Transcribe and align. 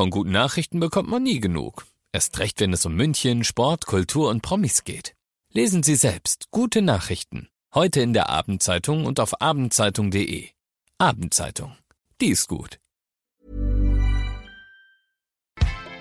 Von 0.00 0.08
guten 0.08 0.30
Nachrichten 0.30 0.80
bekommt 0.80 1.10
man 1.10 1.22
nie 1.22 1.40
genug. 1.40 1.84
Erst 2.10 2.38
recht, 2.38 2.58
wenn 2.60 2.72
es 2.72 2.86
um 2.86 2.94
München, 2.94 3.44
Sport, 3.44 3.84
Kultur 3.84 4.30
und 4.30 4.40
Promis 4.40 4.84
geht. 4.84 5.14
Lesen 5.52 5.82
Sie 5.82 5.94
selbst 5.94 6.46
gute 6.50 6.80
Nachrichten. 6.80 7.50
Heute 7.74 8.00
in 8.00 8.14
der 8.14 8.30
Abendzeitung 8.30 9.04
und 9.04 9.20
auf 9.20 9.42
abendzeitung.de. 9.42 10.48
Abendzeitung. 10.96 11.76
Die 12.18 12.28
ist 12.28 12.48
gut. 12.48 12.80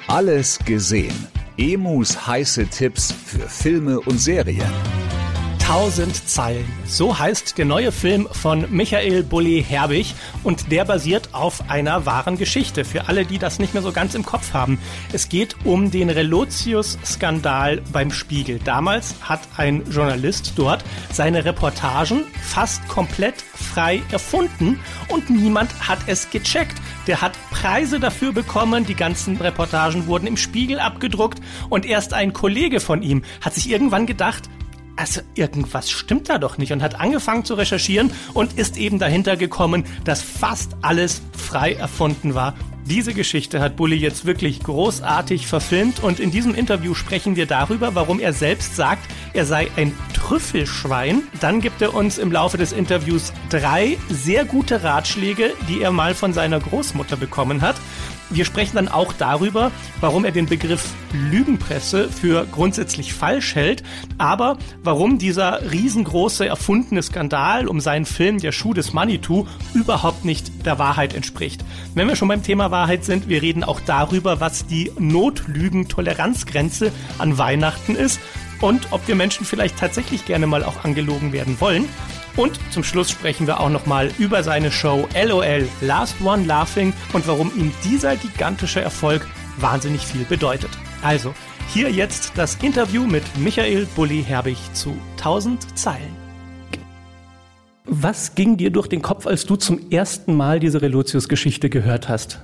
Alles 0.07 0.59
gesehen. 0.59 1.27
Emus 1.57 2.25
heiße 2.25 2.69
Tipps 2.69 3.11
für 3.11 3.49
Filme 3.49 3.99
und 3.99 4.17
Serien. 4.17 4.71
1000 5.69 6.27
Zeilen. 6.27 6.65
So 6.87 7.19
heißt 7.19 7.59
der 7.59 7.65
neue 7.65 7.91
Film 7.91 8.27
von 8.31 8.65
Michael 8.71 9.21
Bulli 9.21 9.63
Herbig 9.63 10.15
und 10.43 10.71
der 10.71 10.83
basiert 10.83 11.29
auf 11.35 11.69
einer 11.69 12.07
wahren 12.07 12.39
Geschichte. 12.39 12.83
Für 12.83 13.07
alle, 13.07 13.23
die 13.23 13.37
das 13.37 13.59
nicht 13.59 13.75
mehr 13.75 13.83
so 13.83 13.91
ganz 13.91 14.15
im 14.15 14.25
Kopf 14.25 14.51
haben. 14.53 14.79
Es 15.13 15.29
geht 15.29 15.55
um 15.65 15.91
den 15.91 16.09
Relotius-Skandal 16.09 17.83
beim 17.93 18.11
Spiegel. 18.11 18.57
Damals 18.65 19.13
hat 19.21 19.41
ein 19.57 19.83
Journalist 19.91 20.53
dort 20.55 20.83
seine 21.13 21.45
Reportagen 21.45 22.23
fast 22.41 22.87
komplett 22.87 23.35
frei 23.53 24.01
erfunden 24.11 24.79
und 25.09 25.29
niemand 25.29 25.87
hat 25.87 25.99
es 26.07 26.31
gecheckt. 26.31 26.81
Der 27.05 27.21
hat 27.21 27.33
Preise 27.51 27.99
dafür 27.99 28.31
bekommen, 28.31 28.87
die 28.87 28.95
ganzen 28.95 29.37
Reportagen 29.37 30.07
wurden 30.07 30.25
im 30.25 30.37
Spiegel 30.37 30.79
abgedruckt 30.79 31.39
und 31.69 31.85
erst 31.85 32.13
ein 32.13 32.33
Kollege 32.33 32.79
von 32.79 33.03
ihm 33.03 33.21
hat 33.41 33.53
sich 33.53 33.69
irgendwann 33.69 34.07
gedacht, 34.07 34.49
also 34.99 35.21
irgendwas 35.33 35.89
stimmt 35.89 36.29
da 36.29 36.37
doch 36.37 36.57
nicht 36.57 36.73
und 36.73 36.83
hat 36.83 36.99
angefangen 36.99 37.45
zu 37.45 37.53
recherchieren 37.53 38.11
und 38.33 38.59
ist 38.59 38.77
eben 38.77 38.99
dahinter 38.99 39.37
gekommen, 39.37 39.85
dass 40.03 40.21
fast 40.21 40.75
alles 40.81 41.21
frei 41.31 41.73
erfunden 41.73 42.35
war. 42.35 42.53
Diese 42.83 43.13
Geschichte 43.13 43.61
hat 43.61 43.77
Bully 43.77 43.95
jetzt 43.95 44.25
wirklich 44.25 44.61
großartig 44.61 45.47
verfilmt 45.47 46.03
und 46.03 46.19
in 46.19 46.31
diesem 46.31 46.53
Interview 46.53 46.95
sprechen 46.95 47.35
wir 47.37 47.45
darüber, 47.45 47.95
warum 47.95 48.19
er 48.19 48.33
selbst 48.33 48.75
sagt, 48.75 49.09
er 49.33 49.45
sei 49.45 49.69
ein 49.77 49.93
Trüffelschwein. 50.13 51.23
Dann 51.39 51.61
gibt 51.61 51.81
er 51.81 51.93
uns 51.93 52.17
im 52.17 52.31
Laufe 52.31 52.57
des 52.57 52.73
Interviews 52.73 53.31
drei 53.49 53.97
sehr 54.09 54.43
gute 54.43 54.83
Ratschläge, 54.83 55.53
die 55.69 55.81
er 55.81 55.91
mal 55.91 56.13
von 56.13 56.33
seiner 56.33 56.59
Großmutter 56.59 57.15
bekommen 57.15 57.61
hat. 57.61 57.75
Wir 58.29 58.45
sprechen 58.45 58.75
dann 58.75 58.87
auch 58.87 59.13
darüber, 59.13 59.71
warum 60.01 60.23
er 60.23 60.31
den 60.31 60.45
Begriff 60.45 60.93
Lügenpresse 61.13 62.09
für 62.09 62.45
grundsätzlich 62.45 63.13
falsch 63.13 63.55
hält, 63.55 63.83
aber 64.19 64.57
warum 64.83 65.17
dieser 65.17 65.71
riesengroße 65.71 66.45
erfundene 66.45 67.01
Skandal 67.01 67.67
um 67.67 67.79
seinen 67.79 68.05
Film 68.05 68.37
Der 68.39 68.51
Schuh 68.51 68.75
des 68.75 68.93
Manitou 68.93 69.47
überhaupt 69.73 70.25
nicht 70.25 70.65
der 70.65 70.77
Wahrheit 70.77 71.15
entspricht. 71.15 71.65
Wenn 71.95 72.07
wir 72.07 72.15
schon 72.15 72.27
beim 72.27 72.43
Thema 72.43 72.69
Wahrheit 72.69 73.03
sind, 73.03 73.29
wir 73.29 73.41
reden 73.41 73.63
auch 73.63 73.79
darüber, 73.79 74.39
was 74.39 74.67
die 74.67 74.91
Notlügen-Toleranzgrenze 74.99 76.91
an 77.17 77.39
Weihnachten 77.39 77.95
ist 77.95 78.19
und 78.61 78.89
ob 78.91 79.07
wir 79.07 79.15
Menschen 79.15 79.45
vielleicht 79.45 79.77
tatsächlich 79.77 80.25
gerne 80.25 80.45
mal 80.45 80.63
auch 80.63 80.83
angelogen 80.83 81.33
werden 81.33 81.59
wollen. 81.59 81.85
Und 82.39 82.57
zum 82.71 82.85
Schluss 82.85 83.11
sprechen 83.11 83.47
wir 83.47 83.59
auch 83.59 83.69
nochmal 83.69 84.11
über 84.17 84.43
seine 84.43 84.71
Show 84.71 85.09
LOL 85.13 85.67
Last 85.81 86.15
One 86.23 86.45
Laughing 86.45 86.93
und 87.11 87.27
warum 87.27 87.51
ihm 87.53 87.73
dieser 87.83 88.15
gigantische 88.15 88.79
Erfolg 88.79 89.27
wahnsinnig 89.57 90.05
viel 90.05 90.23
bedeutet. 90.23 90.69
Also, 91.01 91.33
hier 91.67 91.91
jetzt 91.91 92.31
das 92.37 92.55
Interview 92.63 93.05
mit 93.05 93.23
Michael 93.37 93.85
Bulli 93.93 94.23
Herbig 94.23 94.57
zu 94.71 94.95
1000 95.17 95.77
Zeilen. 95.77 96.15
Was 97.83 98.35
ging 98.35 98.55
dir 98.55 98.69
durch 98.69 98.87
den 98.87 99.01
Kopf, 99.01 99.27
als 99.27 99.45
du 99.45 99.57
zum 99.57 99.91
ersten 99.91 100.33
Mal 100.33 100.61
diese 100.61 100.81
Relotius-Geschichte 100.81 101.69
gehört 101.69 102.07
hast? 102.07 102.39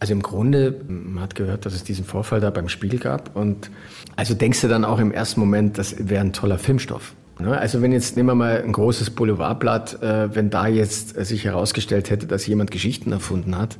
Also 0.00 0.12
im 0.12 0.20
Grunde, 0.20 0.82
man 0.86 1.22
hat 1.22 1.34
gehört, 1.34 1.64
dass 1.64 1.72
es 1.72 1.82
diesen 1.82 2.04
Vorfall 2.04 2.40
da 2.40 2.50
beim 2.50 2.68
Spiel 2.68 2.98
gab 2.98 3.34
und 3.34 3.70
also 4.16 4.34
denkst 4.34 4.60
du 4.60 4.68
dann 4.68 4.84
auch 4.84 4.98
im 4.98 5.12
ersten 5.12 5.40
Moment, 5.40 5.78
das 5.78 6.10
wäre 6.10 6.20
ein 6.20 6.34
toller 6.34 6.58
Filmstoff. 6.58 7.14
Ne? 7.40 7.58
Also 7.58 7.82
wenn 7.82 7.92
jetzt, 7.92 8.16
nehmen 8.16 8.28
wir 8.28 8.34
mal 8.34 8.62
ein 8.62 8.72
großes 8.72 9.10
Boulevardblatt, 9.10 10.02
äh, 10.02 10.34
wenn 10.34 10.50
da 10.50 10.66
jetzt 10.66 11.16
äh, 11.16 11.24
sich 11.24 11.44
herausgestellt 11.44 12.10
hätte, 12.10 12.26
dass 12.26 12.46
jemand 12.46 12.70
Geschichten 12.70 13.12
erfunden 13.12 13.56
hat, 13.56 13.78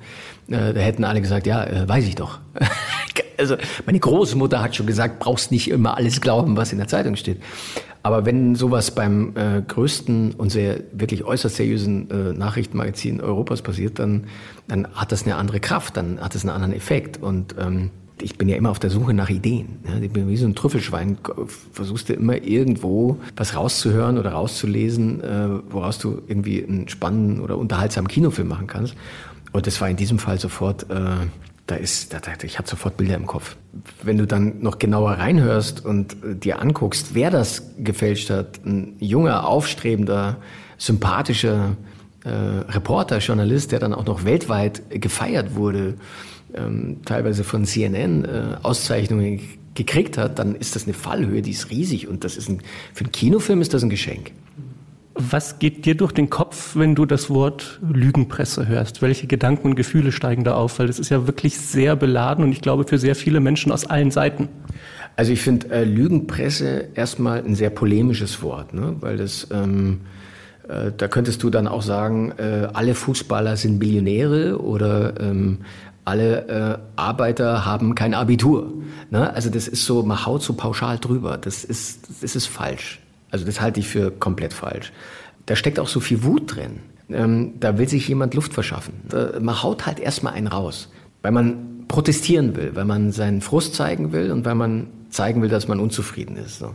äh, 0.49 0.73
da 0.73 0.81
hätten 0.81 1.05
alle 1.05 1.21
gesagt, 1.21 1.47
ja, 1.47 1.89
weiß 1.89 2.07
ich 2.07 2.15
doch. 2.15 2.41
also 3.39 3.57
meine 3.87 3.99
Großmutter 3.99 4.63
hat 4.63 4.77
schon 4.77 4.87
gesagt, 4.87 5.19
brauchst 5.19 5.51
nicht 5.51 5.71
immer 5.71 5.97
alles 5.97 6.21
glauben, 6.21 6.57
was 6.57 6.73
in 6.73 6.79
der 6.79 6.89
Zeitung 6.89 7.17
steht. 7.17 7.41
Aber 8.03 8.25
wenn 8.25 8.55
sowas 8.55 8.95
beim 8.95 9.37
äh, 9.37 9.61
größten 9.61 10.33
und 10.35 10.51
sehr 10.51 10.81
wirklich 10.93 11.25
äußerst 11.25 11.57
seriösen 11.57 12.11
äh, 12.11 12.33
Nachrichtenmagazin 12.33 13.21
Europas 13.21 13.61
passiert, 13.61 13.99
dann, 13.99 14.25
dann 14.69 14.89
hat 14.95 15.13
das 15.13 15.25
eine 15.25 15.37
andere 15.37 15.61
Kraft, 15.61 15.97
dann 15.99 16.19
hat 16.21 16.35
das 16.35 16.43
einen 16.43 16.55
anderen 16.55 16.73
Effekt. 16.73 17.23
Und 17.23 17.55
ähm, 17.59 17.91
ich 18.23 18.39
bin 18.39 18.49
ja 18.49 18.57
immer 18.57 18.71
auf 18.71 18.79
der 18.79 18.91
Suche 18.91 19.15
nach 19.15 19.31
Ideen. 19.31 19.79
Ja, 19.87 19.99
ich 20.01 20.11
bin 20.11 20.29
wie 20.29 20.37
so 20.37 20.47
ein 20.47 20.55
Trüffelschwein. 20.55 21.19
Versuchst 21.73 22.09
du 22.09 22.15
immer 22.15 22.43
irgendwo 22.43 23.19
was 23.37 23.55
rauszuhören 23.55 24.19
oder 24.19 24.33
rauszulesen, 24.33 25.23
äh, 25.23 25.49
woraus 25.71 25.99
du 25.99 26.23
irgendwie 26.27 26.65
einen 26.65 26.89
spannenden 26.89 27.41
oder 27.41 27.59
unterhaltsamen 27.59 28.09
Kinofilm 28.09 28.49
machen 28.49 28.67
kannst. 28.67 28.95
Und 29.53 29.67
das 29.67 29.81
war 29.81 29.89
in 29.89 29.97
diesem 29.97 30.19
Fall 30.19 30.39
sofort, 30.39 30.85
äh, 30.91 30.97
da 31.67 31.75
ist, 31.75 32.13
da, 32.13 32.21
ich 32.43 32.59
hatte 32.59 32.71
sofort 32.71 32.97
Bilder 32.97 33.17
im 33.17 33.27
Kopf. 33.27 33.57
Wenn 34.03 34.19
du 34.19 34.27
dann 34.27 34.61
noch 34.61 34.79
genauer 34.79 35.13
reinhörst 35.13 35.85
und 35.85 36.17
äh, 36.25 36.35
dir 36.35 36.61
anguckst, 36.61 37.15
wer 37.15 37.31
das 37.31 37.63
gefälscht 37.79 38.31
hat, 38.31 38.65
ein 38.65 38.97
junger, 38.99 39.47
aufstrebender, 39.47 40.37
sympathischer 40.79 41.77
äh, 42.25 42.31
Reporter, 42.31 43.19
Journalist, 43.19 43.73
der 43.73 43.79
dann 43.79 43.95
auch 43.95 44.05
noch 44.05 44.25
weltweit 44.25 44.83
gefeiert 44.91 45.55
wurde, 45.55 45.95
ähm, 46.55 46.99
teilweise 47.05 47.45
von 47.45 47.65
CNN 47.65 48.25
äh, 48.25 48.57
Auszeichnungen 48.63 49.41
gekriegt 49.75 50.19
hat, 50.19 50.39
dann 50.39 50.55
ist 50.55 50.77
das 50.77 50.85
eine 50.85 50.95
Fallhöhe, 50.95 51.43
die 51.43 51.53
ist 51.53 51.71
riesig 51.71 52.09
und 52.09 52.25
das 52.25 52.37
ist 52.37 52.49
ein, 52.49 52.61
für 52.93 53.05
einen 53.05 53.13
Kinofilm 53.13 53.61
ist 53.61 53.73
das 53.73 53.83
ein 53.83 53.91
Geschenk. 53.91 54.33
Was 55.15 55.59
geht 55.59 55.85
dir 55.85 55.97
durch 55.97 56.13
den 56.13 56.31
Kopf, 56.31 56.77
wenn 56.77 56.95
du 56.95 57.05
das 57.05 57.31
Wort 57.31 57.81
Lügenpresse 57.87 58.69
hörst? 58.69 59.03
Welche 59.03 59.27
Gedanken 59.27 59.69
und 59.69 59.75
Gefühle 59.75 60.13
steigen 60.13 60.45
da 60.45 60.55
auf? 60.55 60.79
Weil 60.79 60.87
das 60.87 60.99
ist 60.99 61.11
ja 61.11 61.27
wirklich 61.27 61.59
sehr 61.59 61.95
beladen 61.97 62.45
und 62.45 62.53
ich 62.53 62.63
glaube 62.63 62.85
für 62.85 62.99
sehr 62.99 63.15
viele 63.15 63.41
Menschen 63.41 63.71
aus 63.71 63.85
allen 63.85 64.11
Seiten. 64.11 64.49
Also 65.17 65.33
ich 65.33 65.43
finde 65.43 65.71
äh, 65.71 65.85
Lügenpresse 65.85 66.89
erstmal 66.95 67.45
ein 67.45 67.55
sehr 67.55 67.71
polemisches 67.71 68.43
Wort, 68.43 68.73
ne? 68.73 68.97
weil 69.01 69.17
das 69.17 69.49
ähm, 69.53 70.01
äh, 70.71 70.93
da 70.97 71.09
könntest 71.09 71.43
du 71.43 71.51
dann 71.51 71.67
auch 71.67 71.83
sagen, 71.83 72.33
äh, 72.39 72.69
alle 72.73 72.95
Fußballer 72.95 73.57
sind 73.57 73.79
Billionäre 73.79 74.61
oder 74.61 75.21
ähm, 75.21 75.59
alle 76.05 76.49
äh, 76.49 76.79
Arbeiter 76.97 77.65
haben 77.65 77.95
kein 77.95 78.15
Abitur. 78.15 78.73
Ne? 79.11 79.33
Also 79.33 79.51
das 79.51 79.69
ist 79.69 79.85
so, 79.85 80.03
man 80.03 80.25
haut 80.27 80.43
so 80.43 80.55
pauschal 80.55 80.99
drüber. 80.99 81.39
Das 81.39 81.65
ist, 81.65 82.23
das 82.23 82.37
ist 82.37 82.47
falsch. 82.47 83.01
Also 83.31 83.45
das 83.45 83.61
halte 83.61 83.81
ich 83.81 83.89
für 83.89 84.11
komplett 84.11 84.53
falsch. 84.53 84.93
Da 85.47 85.57
steckt 85.57 85.79
auch 85.79 85.89
so 85.89 86.01
viel 86.01 86.23
Wut 86.23 86.57
drin. 86.57 86.81
Ähm, 87.11 87.55
da 87.61 87.79
will 87.79 87.89
sich 87.89 88.09
jemand 88.09 88.35
Luft 88.35 88.55
verschaffen. 88.55 88.95
Da, 89.09 89.39
man 89.41 89.63
haut 89.63 89.87
halt 89.87 90.01
erstmal 90.01 90.35
einen 90.35 90.47
raus, 90.47 90.89
weil 91.23 91.33
man 91.33 91.87
protestieren 91.89 92.57
will, 92.57 92.75
weil 92.75 92.85
man 92.85 93.13
seinen 93.13 93.41
Frust 93.41 93.75
zeigen 93.75 94.13
will 94.13 94.31
und 94.31 94.45
weil 94.45 94.55
man 94.55 94.89
zeigen 95.11 95.43
will, 95.43 95.49
dass 95.49 95.67
man 95.67 95.81
unzufrieden 95.81 96.37
ist. 96.37 96.59
So. 96.59 96.75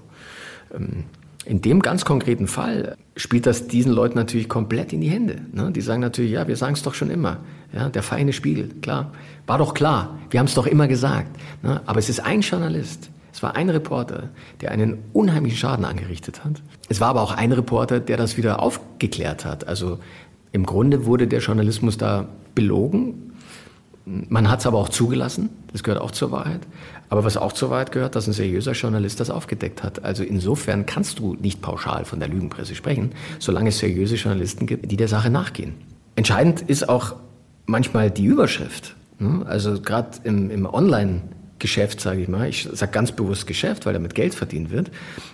Ähm, 0.73 1.05
in 1.45 1.61
dem 1.61 1.81
ganz 1.81 2.05
konkreten 2.05 2.47
Fall 2.47 2.97
spielt 3.15 3.45
das 3.45 3.67
diesen 3.67 3.91
Leuten 3.91 4.17
natürlich 4.17 4.49
komplett 4.49 4.93
in 4.93 5.01
die 5.01 5.09
Hände. 5.09 5.41
Ne? 5.53 5.71
Die 5.71 5.81
sagen 5.81 6.01
natürlich, 6.01 6.31
ja, 6.31 6.47
wir 6.47 6.55
sagen 6.55 6.73
es 6.73 6.81
doch 6.81 6.93
schon 6.93 7.09
immer. 7.09 7.37
Ja, 7.71 7.89
der 7.89 8.03
feine 8.03 8.33
Spiegel, 8.33 8.69
klar. 8.81 9.11
War 9.45 9.57
doch 9.57 9.73
klar. 9.73 10.17
Wir 10.31 10.39
haben 10.39 10.47
es 10.47 10.55
doch 10.55 10.65
immer 10.65 10.87
gesagt. 10.87 11.35
Ne? 11.61 11.81
Aber 11.85 11.99
es 11.99 12.09
ist 12.09 12.19
ein 12.19 12.41
Journalist. 12.41 13.09
Es 13.31 13.43
war 13.43 13.55
ein 13.55 13.69
Reporter, 13.69 14.29
der 14.61 14.71
einen 14.71 14.99
unheimlichen 15.13 15.57
Schaden 15.57 15.85
angerichtet 15.85 16.43
hat. 16.45 16.61
Es 16.87 17.01
war 17.01 17.09
aber 17.09 17.21
auch 17.21 17.33
ein 17.33 17.51
Reporter, 17.51 17.99
der 17.99 18.17
das 18.17 18.37
wieder 18.37 18.61
aufgeklärt 18.61 19.45
hat. 19.45 19.67
Also 19.67 19.99
im 20.51 20.65
Grunde 20.65 21.05
wurde 21.05 21.27
der 21.27 21.39
Journalismus 21.39 21.97
da 21.97 22.27
belogen. 22.55 23.33
Man 24.05 24.49
hat 24.49 24.59
es 24.59 24.67
aber 24.67 24.77
auch 24.77 24.89
zugelassen. 24.89 25.49
Das 25.71 25.83
gehört 25.83 25.99
auch 25.99 26.11
zur 26.11 26.31
Wahrheit. 26.31 26.61
Aber 27.09 27.23
was 27.23 27.37
auch 27.37 27.53
zur 27.53 27.71
Wahrheit 27.71 27.91
gehört, 27.91 28.15
dass 28.15 28.27
ein 28.27 28.33
seriöser 28.33 28.73
Journalist 28.73 29.19
das 29.19 29.29
aufgedeckt 29.29 29.83
hat. 29.83 30.03
Also 30.03 30.23
insofern 30.23 30.85
kannst 30.85 31.19
du 31.19 31.35
nicht 31.35 31.61
pauschal 31.61 32.05
von 32.05 32.19
der 32.19 32.29
Lügenpresse 32.29 32.75
sprechen, 32.75 33.11
solange 33.39 33.69
es 33.69 33.79
seriöse 33.79 34.15
Journalisten 34.15 34.67
gibt, 34.67 34.91
die 34.91 34.97
der 34.97 35.07
Sache 35.07 35.29
nachgehen. 35.29 35.73
Entscheidend 36.15 36.61
ist 36.61 36.87
auch 36.87 37.15
manchmal 37.65 38.11
die 38.11 38.25
Überschrift. 38.25 38.95
Ne? 39.19 39.43
Also 39.47 39.81
gerade 39.81 40.09
im, 40.23 40.51
im 40.51 40.65
Online-Geschäft, 40.65 41.99
sage 41.99 42.21
ich 42.21 42.27
mal, 42.27 42.47
ich 42.47 42.69
sage 42.71 42.91
ganz 42.91 43.11
bewusst 43.11 43.47
Geschäft, 43.47 43.85
weil 43.85 43.93
damit 43.93 44.13
Geld 44.13 44.35
verdient 44.35 44.69
wird, 44.69 44.91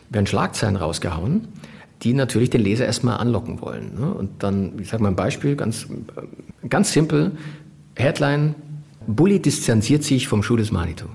werden 0.10 0.28
Schlagzeilen 0.28 0.78
rausgehauen, 0.78 1.48
die 2.04 2.14
natürlich 2.14 2.50
den 2.50 2.62
Leser 2.62 2.86
erstmal 2.86 3.18
anlocken 3.18 3.62
wollen. 3.62 4.00
Ne? 4.00 4.14
Und 4.14 4.44
dann, 4.44 4.80
ich 4.80 4.90
sage 4.90 5.04
mal 5.04 5.10
ein 5.10 5.16
Beispiel, 5.16 5.56
ganz, 5.56 5.88
ganz 6.68 6.92
simpel, 6.92 7.34
Headline, 7.96 8.56
Bully 9.08 9.40
distanziert 9.40 10.04
sich 10.04 10.28
vom 10.28 10.44
Schuh 10.44 10.58
des 10.58 10.72
Manitou. 10.72 11.08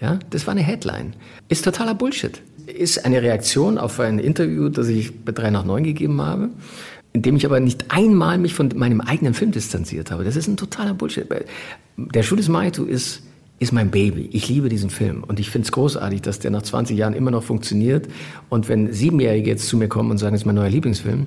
Ja, 0.00 0.18
das 0.30 0.46
war 0.46 0.52
eine 0.52 0.62
Headline. 0.62 1.14
Ist 1.48 1.64
totaler 1.64 1.94
Bullshit. 1.94 2.42
Ist 2.66 3.04
eine 3.04 3.22
Reaktion 3.22 3.78
auf 3.78 4.00
ein 4.00 4.18
Interview, 4.18 4.68
das 4.68 4.88
ich 4.88 5.24
bei 5.24 5.32
3 5.32 5.50
nach 5.50 5.64
9 5.64 5.84
gegeben 5.84 6.20
habe, 6.20 6.50
in 7.12 7.22
dem 7.22 7.36
ich 7.36 7.46
aber 7.46 7.60
nicht 7.60 7.90
einmal 7.90 8.38
mich 8.38 8.54
von 8.54 8.70
meinem 8.74 9.00
eigenen 9.00 9.34
Film 9.34 9.52
distanziert 9.52 10.10
habe. 10.10 10.24
Das 10.24 10.36
ist 10.36 10.48
ein 10.48 10.56
totaler 10.56 10.94
Bullshit. 10.94 11.26
Der 11.96 12.22
Schuh 12.22 12.36
des 12.36 12.48
Manitou 12.48 12.84
ist 12.84 13.22
ist 13.58 13.72
mein 13.72 13.90
Baby. 13.90 14.28
Ich 14.32 14.48
liebe 14.48 14.68
diesen 14.68 14.90
Film 14.90 15.24
und 15.24 15.38
ich 15.38 15.48
finde 15.48 15.66
es 15.66 15.72
großartig, 15.72 16.22
dass 16.22 16.38
der 16.38 16.50
nach 16.50 16.62
20 16.62 16.98
Jahren 16.98 17.14
immer 17.14 17.30
noch 17.30 17.42
funktioniert. 17.42 18.08
Und 18.48 18.68
wenn 18.68 18.92
Siebenjährige 18.92 19.48
jetzt 19.48 19.68
zu 19.68 19.76
mir 19.76 19.88
kommen 19.88 20.10
und 20.10 20.18
sagen, 20.18 20.34
es 20.34 20.42
ist 20.42 20.46
mein 20.46 20.56
neuer 20.56 20.70
Lieblingsfilm, 20.70 21.26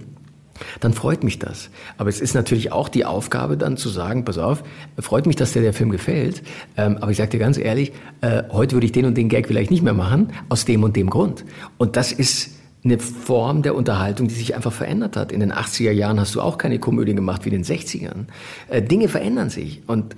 dann 0.80 0.94
freut 0.94 1.24
mich 1.24 1.39
das. 1.39 1.69
Aber 1.98 2.09
es 2.09 2.21
ist 2.21 2.33
natürlich 2.33 2.71
auch 2.71 2.89
die 2.89 3.06
Aufgabe 3.06 3.57
dann 3.57 3.77
zu 3.77 3.89
sagen, 3.89 4.25
pass 4.25 4.38
auf, 4.38 4.63
freut 5.00 5.25
mich, 5.25 5.36
dass 5.36 5.54
dir 5.54 5.62
der 5.62 5.74
Film 5.74 5.89
gefällt, 5.89 6.44
ähm, 6.75 6.98
aber 7.00 7.12
ich 7.12 7.18
sage 7.18 7.31
dir 7.31 7.39
ganz 7.39 7.57
ehrlich, 7.57 7.92
äh, 8.21 8.44
heute 8.51 8.75
würde 8.75 8.86
ich 8.86 8.92
den 8.92 9.06
und 9.06 9.15
den 9.15 9.30
Gag 9.30 9.48
vielleicht 9.48 9.71
nicht 9.71 9.83
mehr 9.83 9.94
machen, 9.94 10.33
aus 10.50 10.65
dem 10.65 10.83
und 10.83 10.95
dem 10.95 11.09
Grund. 11.09 11.45
Und 11.77 11.95
das 11.95 12.12
ist 12.12 12.51
eine 12.83 13.00
Form 13.00 13.63
der 13.63 13.75
Unterhaltung, 13.75 14.27
die 14.27 14.33
sich 14.33 14.56
einfach 14.56 14.71
verändert 14.71 15.18
hat. 15.18 15.31
In 15.31 15.39
den 15.39 15.51
80er 15.51 15.92
Jahren 15.92 16.19
hast 16.19 16.36
du 16.36 16.42
auch 16.42 16.57
keine 16.57 16.80
Komödie 16.80 17.15
gemacht 17.15 17.45
wie 17.45 17.50
in 17.50 17.62
den 17.62 17.65
60ern. 17.65 18.25
Äh, 18.69 18.81
Dinge 18.81 19.10
verändern 19.10 19.50
sich 19.50 19.81
und 19.88 20.15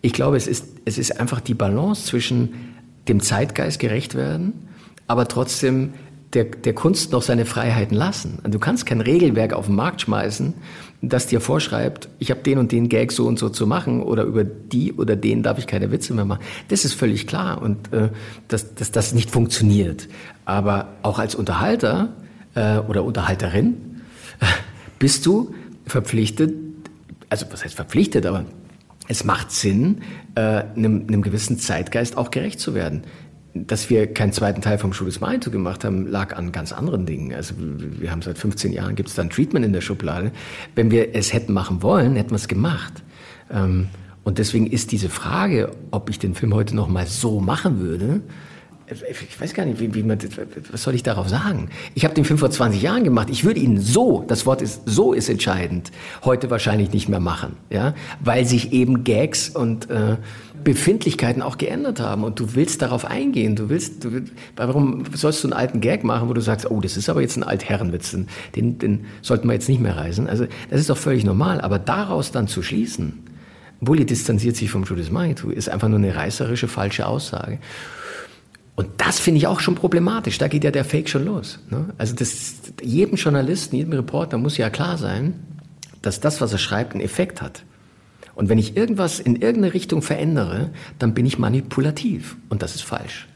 ich 0.00 0.12
glaube, 0.12 0.36
es 0.36 0.46
ist, 0.46 0.66
es 0.84 0.96
ist 0.98 1.18
einfach 1.18 1.40
die 1.40 1.54
Balance 1.54 2.06
zwischen 2.06 2.74
dem 3.08 3.20
Zeitgeist 3.20 3.78
gerecht 3.78 4.14
werden, 4.14 4.68
aber 5.06 5.26
trotzdem 5.26 5.94
der, 6.34 6.44
der 6.44 6.74
Kunst 6.74 7.12
noch 7.12 7.22
seine 7.22 7.46
Freiheiten 7.46 7.96
lassen. 7.96 8.38
Du 8.46 8.58
kannst 8.58 8.86
kein 8.86 9.00
Regelwerk 9.00 9.54
auf 9.54 9.66
den 9.66 9.74
Markt 9.74 10.02
schmeißen, 10.02 10.54
das 11.00 11.26
dir 11.26 11.40
vorschreibt, 11.40 12.08
ich 12.18 12.30
habe 12.30 12.40
den 12.40 12.58
und 12.58 12.72
den 12.72 12.88
Gag 12.88 13.12
so 13.12 13.26
und 13.26 13.38
so 13.38 13.48
zu 13.48 13.66
machen 13.66 14.02
oder 14.02 14.24
über 14.24 14.44
die 14.44 14.92
oder 14.92 15.16
den 15.16 15.42
darf 15.42 15.58
ich 15.58 15.66
keine 15.66 15.90
Witze 15.90 16.12
mehr 16.12 16.24
machen. 16.24 16.40
Das 16.68 16.84
ist 16.84 16.94
völlig 16.94 17.26
klar 17.26 17.62
und 17.62 17.92
äh, 17.92 18.10
dass, 18.48 18.74
dass 18.74 18.90
das 18.90 19.14
nicht 19.14 19.30
funktioniert. 19.30 20.08
Aber 20.44 20.88
auch 21.02 21.18
als 21.18 21.34
Unterhalter 21.34 22.10
äh, 22.54 22.78
oder 22.78 23.04
Unterhalterin 23.04 24.02
bist 24.98 25.24
du 25.24 25.54
verpflichtet, 25.86 26.52
also 27.30 27.46
was 27.50 27.64
heißt 27.64 27.74
verpflichtet, 27.74 28.26
aber 28.26 28.44
es 29.06 29.24
macht 29.24 29.52
Sinn, 29.52 30.02
äh, 30.34 30.40
einem, 30.40 31.06
einem 31.08 31.22
gewissen 31.22 31.58
Zeitgeist 31.58 32.16
auch 32.16 32.30
gerecht 32.30 32.60
zu 32.60 32.74
werden. 32.74 33.04
Dass 33.66 33.90
wir 33.90 34.06
keinen 34.06 34.32
zweiten 34.32 34.62
Teil 34.62 34.78
vom 34.78 34.92
Schuh 34.92 35.04
des 35.04 35.20
Manitou 35.20 35.50
gemacht 35.50 35.84
haben, 35.84 36.06
lag 36.06 36.36
an 36.36 36.52
ganz 36.52 36.72
anderen 36.72 37.06
Dingen. 37.06 37.34
Also 37.34 37.54
wir 37.58 38.10
haben 38.10 38.22
seit 38.22 38.38
15 38.38 38.72
Jahren 38.72 38.94
gibt 38.94 39.08
es 39.08 39.14
dann 39.14 39.30
Treatment 39.30 39.64
in 39.64 39.72
der 39.72 39.80
Schublade. 39.80 40.32
Wenn 40.74 40.90
wir 40.90 41.14
es 41.14 41.32
hätten 41.32 41.52
machen 41.52 41.82
wollen, 41.82 42.16
hätten 42.16 42.30
wir 42.30 42.36
es 42.36 42.48
gemacht. 42.48 43.02
Ähm, 43.50 43.88
und 44.24 44.38
deswegen 44.38 44.66
ist 44.66 44.92
diese 44.92 45.08
Frage, 45.08 45.70
ob 45.90 46.10
ich 46.10 46.18
den 46.18 46.34
Film 46.34 46.54
heute 46.54 46.76
noch 46.76 46.88
mal 46.88 47.06
so 47.06 47.40
machen 47.40 47.80
würde, 47.80 48.20
ich 49.10 49.40
weiß 49.40 49.54
gar 49.54 49.66
nicht, 49.66 49.80
wie, 49.80 49.94
wie 49.94 50.02
man, 50.02 50.18
was 50.70 50.82
soll 50.82 50.94
ich 50.94 51.02
darauf 51.02 51.28
sagen? 51.28 51.68
Ich 51.94 52.04
habe 52.04 52.14
den 52.14 52.24
Film 52.24 52.38
vor 52.38 52.50
20 52.50 52.80
Jahren 52.80 53.04
gemacht. 53.04 53.28
Ich 53.30 53.44
würde 53.44 53.60
ihn 53.60 53.80
so, 53.80 54.24
das 54.26 54.46
Wort 54.46 54.62
ist 54.62 54.82
so 54.86 55.12
ist 55.12 55.28
entscheidend, 55.28 55.92
heute 56.24 56.50
wahrscheinlich 56.50 56.92
nicht 56.92 57.08
mehr 57.08 57.20
machen, 57.20 57.56
ja, 57.70 57.94
weil 58.20 58.46
sich 58.46 58.72
eben 58.72 59.04
Gags 59.04 59.50
und 59.50 59.90
äh, 59.90 60.16
Befindlichkeiten 60.64 61.42
auch 61.42 61.58
geändert 61.58 62.00
haben 62.00 62.24
und 62.24 62.38
du 62.40 62.54
willst 62.54 62.82
darauf 62.82 63.04
eingehen. 63.04 63.56
Du 63.56 63.68
willst, 63.68 64.04
du, 64.04 64.22
warum 64.56 65.04
sollst 65.14 65.42
du 65.42 65.48
einen 65.48 65.52
alten 65.52 65.80
Gag 65.80 66.04
machen, 66.04 66.28
wo 66.28 66.32
du 66.32 66.40
sagst, 66.40 66.70
oh, 66.70 66.80
das 66.80 66.96
ist 66.96 67.08
aber 67.08 67.20
jetzt 67.20 67.36
ein 67.36 67.42
Altherrenwitz, 67.42 68.16
den, 68.56 68.78
den 68.78 69.06
sollten 69.22 69.48
wir 69.48 69.54
jetzt 69.54 69.68
nicht 69.68 69.80
mehr 69.80 69.96
reisen. 69.96 70.28
Also 70.28 70.46
das 70.70 70.80
ist 70.80 70.90
doch 70.90 70.96
völlig 70.96 71.24
normal. 71.24 71.60
Aber 71.60 71.78
daraus 71.78 72.32
dann 72.32 72.48
zu 72.48 72.62
schließen, 72.62 73.24
Bully 73.80 74.04
distanziert 74.04 74.56
sich 74.56 74.70
vom 74.70 74.84
Judas 74.84 75.10
Manitou, 75.10 75.50
ist 75.50 75.68
einfach 75.68 75.88
nur 75.88 75.98
eine 75.98 76.14
reißerische 76.14 76.68
falsche 76.68 77.06
Aussage. 77.06 77.58
Und 78.74 78.88
das 78.98 79.18
finde 79.18 79.38
ich 79.38 79.46
auch 79.46 79.60
schon 79.60 79.74
problematisch. 79.74 80.38
Da 80.38 80.46
geht 80.46 80.62
ja 80.64 80.70
der 80.70 80.84
Fake 80.84 81.08
schon 81.08 81.24
los. 81.24 81.58
Ne? 81.70 81.86
Also 81.98 82.14
das, 82.14 82.54
jedem 82.80 83.16
Journalisten, 83.16 83.76
jedem 83.76 83.92
Reporter 83.92 84.38
muss 84.38 84.56
ja 84.56 84.70
klar 84.70 84.98
sein, 84.98 85.34
dass 86.02 86.20
das, 86.20 86.40
was 86.40 86.52
er 86.52 86.58
schreibt, 86.58 86.92
einen 86.92 87.00
Effekt 87.00 87.42
hat. 87.42 87.64
Und 88.38 88.48
wenn 88.48 88.58
ich 88.58 88.76
irgendwas 88.76 89.18
in 89.18 89.34
irgendeine 89.34 89.74
Richtung 89.74 90.00
verändere, 90.00 90.70
dann 91.00 91.12
bin 91.12 91.26
ich 91.26 91.40
manipulativ. 91.40 92.36
Und 92.48 92.62
das 92.62 92.76
ist 92.76 92.82
falsch. 92.82 93.26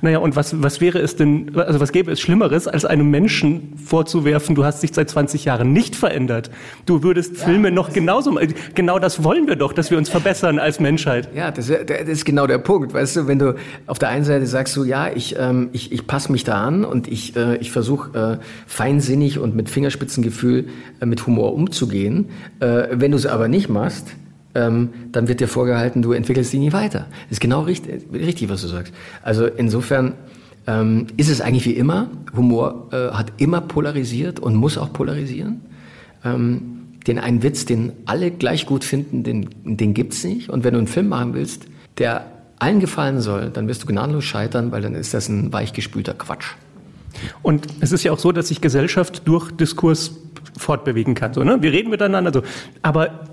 Naja, 0.00 0.18
und 0.18 0.36
was, 0.36 0.62
was 0.62 0.80
wäre 0.80 0.98
es 1.00 1.16
denn, 1.16 1.56
also 1.56 1.80
was 1.80 1.92
gäbe 1.92 2.12
es 2.12 2.20
Schlimmeres, 2.20 2.68
als 2.68 2.84
einem 2.84 3.10
Menschen 3.10 3.74
vorzuwerfen, 3.76 4.54
du 4.54 4.64
hast 4.64 4.82
dich 4.82 4.92
seit 4.92 5.10
20 5.10 5.44
Jahren 5.44 5.72
nicht 5.72 5.96
verändert. 5.96 6.50
Du 6.86 7.02
würdest 7.02 7.38
ja, 7.38 7.44
Filme 7.44 7.70
noch 7.72 7.92
genauso, 7.92 8.38
genau 8.74 8.98
das 8.98 9.24
wollen 9.24 9.46
wir 9.46 9.56
doch, 9.56 9.72
dass 9.72 9.90
wir 9.90 9.98
uns 9.98 10.08
verbessern 10.08 10.58
als 10.58 10.80
Menschheit. 10.80 11.28
Ja, 11.34 11.50
das, 11.50 11.66
das 11.66 12.08
ist 12.08 12.24
genau 12.24 12.46
der 12.46 12.58
Punkt. 12.58 12.94
Weißt 12.94 13.16
du, 13.16 13.26
wenn 13.26 13.38
du 13.38 13.56
auf 13.86 13.98
der 13.98 14.08
einen 14.08 14.24
Seite 14.24 14.46
sagst, 14.46 14.74
so, 14.74 14.84
ja, 14.84 15.10
ich, 15.12 15.36
ähm, 15.38 15.70
ich, 15.72 15.92
ich 15.92 16.06
passe 16.06 16.30
mich 16.30 16.44
da 16.44 16.62
an 16.62 16.84
und 16.84 17.08
ich, 17.08 17.36
äh, 17.36 17.56
ich 17.56 17.72
versuche 17.72 18.38
äh, 18.40 18.44
feinsinnig 18.66 19.38
und 19.38 19.56
mit 19.56 19.68
Fingerspitzengefühl 19.68 20.68
äh, 21.00 21.06
mit 21.06 21.26
Humor 21.26 21.54
umzugehen. 21.54 22.28
Äh, 22.60 22.88
wenn 22.92 23.10
du 23.10 23.16
es 23.16 23.26
aber 23.26 23.48
nicht 23.48 23.68
machst, 23.68 24.14
ähm, 24.54 24.90
dann 25.12 25.28
wird 25.28 25.40
dir 25.40 25.48
vorgehalten, 25.48 26.02
du 26.02 26.12
entwickelst 26.12 26.52
dich 26.52 26.60
nie 26.60 26.72
weiter. 26.72 27.06
Das 27.24 27.32
ist 27.32 27.40
genau 27.40 27.62
richtig, 27.62 28.02
richtig 28.12 28.48
was 28.48 28.62
du 28.62 28.68
sagst. 28.68 28.92
Also 29.22 29.46
insofern 29.46 30.14
ähm, 30.66 31.06
ist 31.16 31.28
es 31.28 31.40
eigentlich 31.40 31.64
wie 31.64 31.72
immer, 31.72 32.08
Humor 32.36 32.88
äh, 32.92 33.10
hat 33.12 33.32
immer 33.38 33.60
polarisiert 33.60 34.40
und 34.40 34.54
muss 34.54 34.78
auch 34.78 34.92
polarisieren. 34.92 35.62
Ähm, 36.24 36.78
den 37.06 37.18
einen 37.18 37.42
Witz, 37.42 37.64
den 37.64 37.92
alle 38.06 38.30
gleich 38.30 38.66
gut 38.66 38.84
finden, 38.84 39.24
den, 39.24 39.48
den 39.64 39.92
gibt's 39.92 40.22
nicht. 40.22 40.50
Und 40.50 40.62
wenn 40.62 40.74
du 40.74 40.78
einen 40.78 40.86
Film 40.86 41.08
machen 41.08 41.34
willst, 41.34 41.66
der 41.98 42.26
allen 42.60 42.78
gefallen 42.78 43.20
soll, 43.20 43.50
dann 43.50 43.66
wirst 43.66 43.82
du 43.82 43.86
gnadenlos 43.86 44.24
scheitern, 44.24 44.70
weil 44.70 44.82
dann 44.82 44.94
ist 44.94 45.12
das 45.14 45.28
ein 45.28 45.52
weichgespülter 45.52 46.14
Quatsch. 46.14 46.52
Und 47.42 47.66
es 47.80 47.90
ist 47.90 48.04
ja 48.04 48.12
auch 48.12 48.18
so, 48.18 48.30
dass 48.30 48.48
sich 48.48 48.60
Gesellschaft 48.60 49.22
durch 49.26 49.50
Diskurs 49.50 50.12
fortbewegen 50.56 51.14
kann. 51.14 51.34
So, 51.34 51.42
ne? 51.42 51.60
Wir 51.60 51.72
reden 51.72 51.90
miteinander. 51.90 52.32
So. 52.32 52.42
Aber 52.82 53.26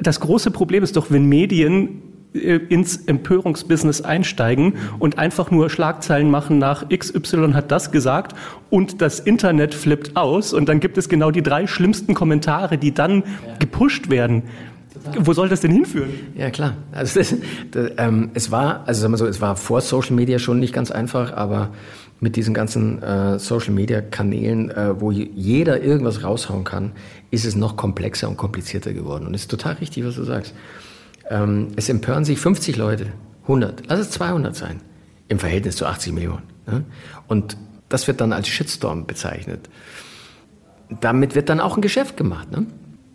das 0.00 0.20
große 0.20 0.50
Problem 0.50 0.82
ist 0.82 0.96
doch, 0.96 1.10
wenn 1.10 1.26
Medien 1.26 2.02
äh, 2.32 2.56
ins 2.68 2.96
Empörungsbusiness 2.96 4.02
einsteigen 4.02 4.74
und 4.98 5.18
einfach 5.18 5.50
nur 5.50 5.68
Schlagzeilen 5.68 6.30
machen 6.30 6.58
nach 6.58 6.88
XY 6.88 7.52
hat 7.54 7.72
das 7.72 7.90
gesagt 7.90 8.36
und 8.70 9.02
das 9.02 9.18
Internet 9.18 9.74
flippt 9.74 10.16
aus 10.16 10.52
und 10.52 10.68
dann 10.68 10.78
gibt 10.78 10.96
es 10.96 11.08
genau 11.08 11.30
die 11.30 11.42
drei 11.42 11.66
schlimmsten 11.66 12.14
Kommentare, 12.14 12.78
die 12.78 12.94
dann 12.94 13.24
gepusht 13.58 14.10
werden. 14.10 14.44
Wo 15.18 15.32
soll 15.32 15.48
das 15.48 15.60
denn 15.60 15.72
hinführen? 15.72 16.10
Ja 16.36 16.50
klar, 16.50 16.74
also 16.92 17.18
das, 17.18 17.34
das, 17.70 17.90
ähm, 17.96 18.30
es 18.34 18.50
war, 18.50 18.84
also 18.86 19.00
sagen 19.00 19.12
wir 19.12 19.18
so, 19.18 19.26
es 19.26 19.40
war 19.40 19.56
vor 19.56 19.80
Social 19.80 20.14
Media 20.14 20.38
schon 20.38 20.60
nicht 20.60 20.72
ganz 20.72 20.90
einfach, 20.90 21.32
aber 21.32 21.70
mit 22.20 22.36
diesen 22.36 22.54
ganzen 22.54 23.02
äh, 23.02 23.38
Social 23.38 23.72
Media 23.72 24.02
Kanälen, 24.02 24.70
äh, 24.70 25.00
wo 25.00 25.10
jeder 25.10 25.82
irgendwas 25.82 26.22
raushauen 26.22 26.64
kann, 26.64 26.92
ist 27.30 27.44
es 27.44 27.54
noch 27.54 27.76
komplexer 27.76 28.28
und 28.28 28.36
komplizierter 28.36 28.92
geworden. 28.92 29.26
Und 29.26 29.34
es 29.34 29.42
ist 29.42 29.50
total 29.50 29.74
richtig, 29.74 30.04
was 30.04 30.16
du 30.16 30.24
sagst. 30.24 30.54
Ähm, 31.28 31.68
es 31.76 31.88
empören 31.88 32.24
sich 32.24 32.38
50 32.38 32.76
Leute, 32.76 33.12
100, 33.42 33.84
lass 33.88 34.00
es 34.00 34.10
200 34.10 34.54
sein, 34.54 34.80
im 35.28 35.38
Verhältnis 35.38 35.76
zu 35.76 35.86
80 35.86 36.12
Millionen. 36.12 36.42
Ne? 36.66 36.84
Und 37.28 37.56
das 37.88 38.06
wird 38.06 38.20
dann 38.20 38.32
als 38.32 38.48
Shitstorm 38.48 39.06
bezeichnet. 39.06 39.68
Damit 41.00 41.34
wird 41.34 41.48
dann 41.48 41.60
auch 41.60 41.76
ein 41.76 41.82
Geschäft 41.82 42.16
gemacht. 42.16 42.50
Ne? 42.50 42.66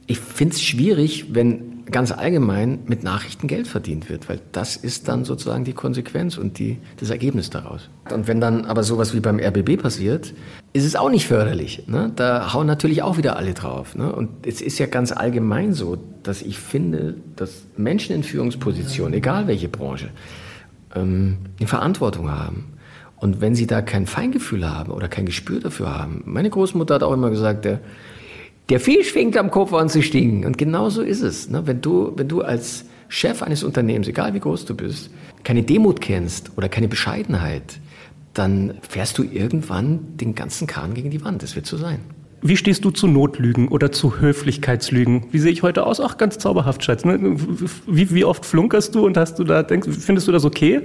Ich 0.08 0.20
finde 0.20 0.56
es 0.56 0.62
schwierig, 0.62 1.34
wenn 1.34 1.75
ganz 1.92 2.12
allgemein 2.12 2.80
mit 2.88 3.04
Nachrichten 3.04 3.48
Geld 3.48 3.68
verdient 3.68 4.10
wird, 4.10 4.28
weil 4.28 4.40
das 4.52 4.76
ist 4.76 5.08
dann 5.08 5.26
sozusagen 5.26 5.64
die 5.64 5.74
Konsequenz 5.74 6.38
und 6.38 6.58
die, 6.58 6.78
das 6.98 7.10
Ergebnis 7.10 7.50
daraus. 7.50 7.90
Und 8.12 8.28
wenn 8.28 8.42
dann 8.42 8.66
aber 8.66 8.84
sowas 8.84 9.14
wie 9.14 9.20
beim 9.20 9.40
RBB 9.40 9.82
passiert, 9.82 10.34
ist 10.74 10.86
es 10.86 10.96
auch 10.96 11.10
nicht 11.10 11.28
förderlich. 11.28 11.84
Ne? 11.88 12.12
Da 12.16 12.54
hauen 12.54 12.68
natürlich 12.68 13.04
auch 13.04 13.18
wieder 13.18 13.38
alle 13.38 13.54
drauf. 13.54 13.96
Ne? 13.96 14.12
Und 14.12 14.46
es 14.46 14.62
ist 14.62 14.80
ja 14.80 14.88
ganz 14.88 15.12
allgemein 15.12 15.74
so, 15.74 15.98
dass 16.24 16.42
ich 16.42 16.58
finde, 16.60 17.16
dass 17.36 17.66
Menschen 17.78 18.16
in 18.16 18.24
Führungspositionen, 18.24 19.14
egal 19.14 19.48
welche 19.48 19.70
Branche, 19.70 20.10
ähm, 20.96 21.38
eine 21.60 21.68
Verantwortung 21.68 22.32
haben. 22.32 22.74
Und 23.18 23.42
wenn 23.42 23.56
sie 23.56 23.68
da 23.68 23.82
kein 23.82 24.08
Feingefühl 24.08 24.70
haben 24.70 24.92
oder 24.92 25.08
kein 25.08 25.26
Gespür 25.26 25.60
dafür 25.60 25.98
haben, 25.98 26.24
meine 26.26 26.50
Großmutter 26.50 26.96
hat 26.96 27.04
auch 27.04 27.14
immer 27.14 27.30
gesagt, 27.30 27.66
der 27.66 27.80
der 28.70 28.80
Fisch 28.80 29.12
fängt 29.12 29.38
am 29.38 29.52
Kopf 29.52 29.74
an 29.74 29.90
zu 29.90 30.02
stinken. 30.02 30.46
Und 30.46 30.58
genau 30.58 30.90
so 30.90 31.02
ist 31.02 31.22
es. 31.22 31.50
Ne? 31.50 31.68
Wenn, 31.68 31.82
du, 31.82 32.14
wenn 32.16 32.28
du 32.28 32.42
als 32.42 32.86
Chef 33.10 33.44
eines 33.44 33.64
Unternehmens, 33.64 34.08
egal 34.08 34.34
wie 34.34 34.40
groß 34.40 34.66
du 34.66 34.76
bist, 34.76 35.12
keine 35.44 35.64
Demut 35.64 36.02
kennst 36.02 36.52
oder 36.58 36.70
keine 36.70 36.88
Bescheidenheit, 36.88 37.80
dann 38.34 38.76
fährst 38.88 39.18
du 39.18 39.24
irgendwann 39.24 40.18
den 40.18 40.36
ganzen 40.36 40.68
Kahn 40.68 40.94
gegen 40.94 41.10
die 41.10 41.24
Wand. 41.24 41.44
Das 41.44 41.56
wird 41.56 41.66
so 41.66 41.78
sein. 41.78 42.00
Wie 42.42 42.58
stehst 42.58 42.86
du 42.86 42.92
zu 42.92 43.08
Notlügen 43.08 43.70
oder 43.70 43.92
zu 43.92 44.20
Höflichkeitslügen? 44.20 45.28
Wie 45.32 45.40
sehe 45.40 45.52
ich 45.52 45.64
heute 45.64 45.86
aus? 45.86 46.00
Ach, 46.00 46.18
ganz 46.18 46.38
zauberhaft, 46.38 46.84
Schatz. 46.84 47.06
Ne? 47.06 47.20
Wie, 47.88 48.14
wie 48.14 48.26
oft 48.26 48.46
flunkerst 48.46 48.94
du 48.94 49.06
und 49.06 49.18
hast 49.18 49.40
du 49.40 49.44
da, 49.44 49.64
denkst, 49.64 49.88
findest 50.00 50.28
du 50.28 50.32
das 50.32 50.46
okay? 50.46 50.82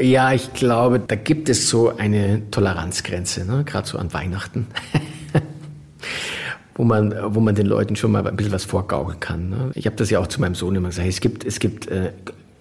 Ja, 0.00 0.32
ich 0.32 0.54
glaube, 0.54 1.00
da 1.00 1.16
gibt 1.16 1.48
es 1.48 1.68
so 1.68 1.96
eine 1.96 2.50
Toleranzgrenze, 2.50 3.44
ne? 3.44 3.64
gerade 3.64 3.86
so 3.86 3.98
an 3.98 4.12
Weihnachten. 4.12 4.66
wo 6.78 6.84
man, 6.84 7.14
wo 7.34 7.40
man 7.40 7.54
den 7.54 7.66
Leuten 7.66 7.96
schon 7.96 8.12
mal 8.12 8.26
ein 8.26 8.36
bisschen 8.36 8.52
was 8.52 8.64
vorgaukeln 8.64 9.20
kann. 9.20 9.50
Ne? 9.50 9.70
Ich 9.74 9.84
habe 9.84 9.96
das 9.96 10.08
ja 10.08 10.20
auch 10.20 10.28
zu 10.28 10.40
meinem 10.40 10.54
Sohn 10.54 10.74
immer 10.76 10.88
gesagt. 10.88 11.08
Es 11.08 11.20
gibt, 11.20 11.44
es 11.44 11.58
gibt 11.58 11.88
äh, 11.88 12.12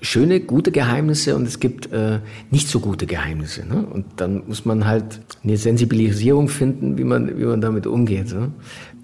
schöne, 0.02 0.40
gute 0.40 0.72
Geheimnisse 0.72 1.36
und 1.36 1.48
es 1.48 1.60
gibt 1.60 1.94
äh, 1.94 2.20
nicht 2.50 2.68
so 2.68 2.80
gute 2.80 3.06
Geheimnisse. 3.06 3.66
Ne? 3.66 3.86
Und 3.86 4.06
dann 4.18 4.44
muss 4.48 4.66
man 4.66 4.88
halt 4.88 5.22
eine 5.44 5.56
Sensibilisierung 5.56 6.50
finden, 6.50 6.98
wie 6.98 7.04
man, 7.04 7.38
wie 7.40 7.46
man 7.46 7.62
damit 7.62 7.86
umgeht. 7.86 8.34
Ne? 8.34 8.52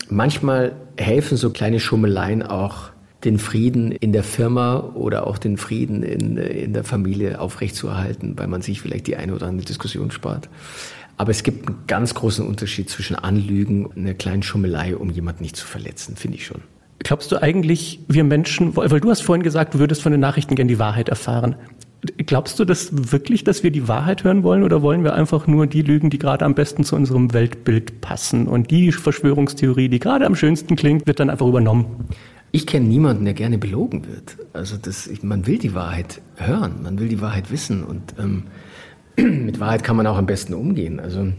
Manchmal 0.09 0.73
helfen 0.97 1.37
so 1.37 1.51
kleine 1.51 1.79
Schummeleien 1.79 2.41
auch, 2.41 2.89
den 3.23 3.37
Frieden 3.37 3.91
in 3.91 4.11
der 4.11 4.23
Firma 4.23 4.79
oder 4.95 5.27
auch 5.27 5.37
den 5.37 5.57
Frieden 5.57 6.03
in, 6.03 6.37
in 6.37 6.73
der 6.73 6.83
Familie 6.83 7.39
aufrechtzuerhalten, 7.39 8.37
weil 8.37 8.47
man 8.47 8.61
sich 8.61 8.81
vielleicht 8.81 9.07
die 9.07 9.15
eine 9.15 9.33
oder 9.33 9.47
andere 9.47 9.65
Diskussion 9.65 10.11
spart. 10.11 10.49
Aber 11.17 11.31
es 11.31 11.43
gibt 11.43 11.67
einen 11.67 11.77
ganz 11.87 12.13
großen 12.13 12.45
Unterschied 12.45 12.89
zwischen 12.89 13.15
Anlügen 13.15 13.85
und 13.85 13.97
einer 13.97 14.13
kleinen 14.13 14.43
Schummelei, 14.43 14.95
um 14.95 15.09
jemanden 15.09 15.43
nicht 15.43 15.55
zu 15.55 15.65
verletzen, 15.65 16.15
finde 16.15 16.37
ich 16.37 16.45
schon. 16.45 16.61
Glaubst 16.99 17.31
du 17.31 17.41
eigentlich, 17.41 17.99
wir 18.07 18.23
Menschen, 18.23 18.75
weil 18.75 18.99
du 18.99 19.09
hast 19.09 19.21
vorhin 19.21 19.43
gesagt, 19.43 19.73
du 19.73 19.79
würdest 19.79 20.01
von 20.01 20.11
den 20.11 20.21
Nachrichten 20.21 20.55
gerne 20.55 20.69
die 20.69 20.79
Wahrheit 20.79 21.09
erfahren. 21.09 21.55
Glaubst 22.17 22.59
du 22.59 22.65
das 22.65 23.11
wirklich, 23.11 23.43
dass 23.43 23.63
wir 23.63 23.71
die 23.71 23.87
Wahrheit 23.87 24.23
hören 24.23 24.43
wollen 24.43 24.63
oder 24.63 24.81
wollen 24.81 25.03
wir 25.03 25.13
einfach 25.13 25.47
nur 25.47 25.67
die 25.67 25.81
Lügen, 25.81 26.09
die 26.09 26.19
gerade 26.19 26.43
am 26.43 26.53
besten 26.55 26.83
zu 26.83 26.95
unserem 26.95 27.33
Weltbild 27.33 28.01
passen? 28.01 28.47
Und 28.47 28.71
die 28.71 28.91
Verschwörungstheorie, 28.91 29.89
die 29.89 29.99
gerade 29.99 30.25
am 30.25 30.35
schönsten 30.35 30.75
klingt, 30.75 31.07
wird 31.07 31.19
dann 31.19 31.29
einfach 31.29 31.47
übernommen? 31.47 31.85
Ich 32.51 32.67
kenne 32.67 32.87
niemanden, 32.87 33.25
der 33.25 33.33
gerne 33.33 33.57
belogen 33.57 34.05
wird. 34.05 34.37
Also 34.53 34.77
das, 34.77 35.09
man 35.23 35.47
will 35.47 35.57
die 35.57 35.73
Wahrheit 35.73 36.21
hören, 36.35 36.83
man 36.83 36.99
will 36.99 37.07
die 37.07 37.19
Wahrheit 37.19 37.51
wissen 37.51 37.83
und 37.83 38.15
ähm, 38.19 38.43
mit 39.17 39.59
Wahrheit 39.59 39.83
kann 39.83 39.95
man 39.95 40.07
auch 40.07 40.17
am 40.17 40.25
besten 40.25 40.53
umgehen. 40.53 40.99
Also 40.99 41.31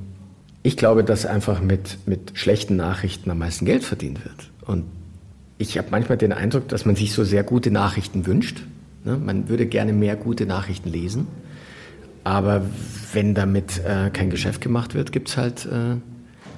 ich 0.63 0.77
glaube, 0.77 1.05
dass 1.05 1.27
einfach 1.27 1.61
mit, 1.61 1.99
mit 2.07 2.33
schlechten 2.35 2.77
Nachrichten 2.77 3.31
am 3.31 3.39
meisten 3.39 3.65
Geld 3.65 3.85
verdient 3.85 4.25
wird. 4.25 4.51
Und 4.67 4.85
ich 5.59 5.79
habe 5.79 5.89
manchmal 5.91 6.19
den 6.19 6.33
Eindruck, 6.33 6.69
dass 6.69 6.85
man 6.85 6.97
sich 6.97 7.13
so 7.13 7.25
sehr 7.25 7.43
gute 7.43 7.71
Nachrichten 7.71 8.27
wünscht. 8.27 8.63
Ne? 9.05 9.17
Man 9.17 9.49
würde 9.49 9.67
gerne 9.67 9.93
mehr 9.93 10.17
gute 10.17 10.47
Nachrichten 10.47 10.91
lesen. 10.91 11.27
Aber 12.25 12.63
wenn 13.13 13.35
damit 13.35 13.85
äh, 13.85 14.11
kein 14.11 14.31
Geschäft 14.31 14.61
gemacht 14.63 14.95
wird, 14.95 15.13
gibt 15.13 15.29
es 15.29 15.37
halt 15.37 15.67
äh, 15.67 15.97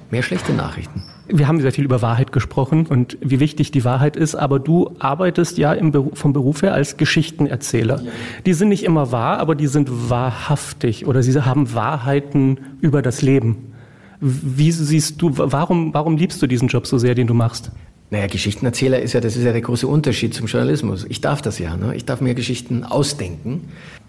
mehr 0.09 0.23
schlechte 0.23 0.53
Nachrichten. 0.53 1.03
Wir 1.29 1.47
haben 1.47 1.59
sehr 1.59 1.71
viel 1.73 1.83
über 1.83 2.01
Wahrheit 2.01 2.31
gesprochen 2.31 2.85
und 2.87 3.17
wie 3.21 3.39
wichtig 3.39 3.71
die 3.71 3.83
Wahrheit 3.83 4.15
ist, 4.15 4.35
aber 4.35 4.59
du 4.59 4.91
arbeitest 4.99 5.57
ja 5.57 5.73
Beruf, 5.73 6.17
vom 6.17 6.31
Beruf 6.31 6.61
her 6.61 6.73
als 6.73 6.97
Geschichtenerzähler. 6.97 8.01
Die 8.45 8.53
sind 8.53 8.69
nicht 8.69 8.83
immer 8.83 9.11
wahr, 9.11 9.39
aber 9.39 9.55
die 9.55 9.67
sind 9.67 10.09
wahrhaftig 10.09 11.05
oder 11.05 11.21
sie 11.23 11.37
haben 11.41 11.73
Wahrheiten 11.73 12.59
über 12.79 13.01
das 13.01 13.21
Leben. 13.21 13.73
Wie 14.19 14.71
siehst 14.71 15.21
du, 15.21 15.31
warum, 15.33 15.93
warum 15.93 16.17
liebst 16.17 16.41
du 16.41 16.47
diesen 16.47 16.69
Job 16.69 16.87
so 16.87 16.97
sehr, 16.97 17.13
den 17.13 17.27
du 17.27 17.33
machst? 17.33 17.71
Naja, 18.09 18.27
Geschichtenerzähler 18.27 19.01
ist 19.01 19.13
ja, 19.13 19.19
das 19.19 19.35
ist 19.35 19.43
ja 19.43 19.51
der 19.51 19.61
große 19.61 19.85
Unterschied 19.85 20.33
zum 20.33 20.47
Journalismus. 20.47 21.05
Ich 21.09 21.19
darf 21.19 21.41
das 21.41 21.59
ja, 21.59 21.75
ne? 21.75 21.93
ich 21.93 22.05
darf 22.05 22.21
mir 22.21 22.35
Geschichten 22.35 22.85
ausdenken. 22.85 23.65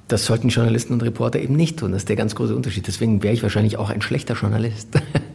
Das 0.06 0.24
sollten 0.24 0.48
Journalisten 0.48 0.94
und 0.94 1.02
Reporter 1.02 1.40
eben 1.40 1.56
nicht 1.56 1.78
tun. 1.78 1.92
Das 1.92 2.02
ist 2.02 2.08
der 2.08 2.16
ganz 2.16 2.34
große 2.34 2.54
Unterschied. 2.54 2.86
Deswegen 2.86 3.22
wäre 3.22 3.34
ich 3.34 3.42
wahrscheinlich 3.42 3.76
auch 3.76 3.90
ein 3.90 4.00
schlechter 4.00 4.34
Journalist. 4.34 4.88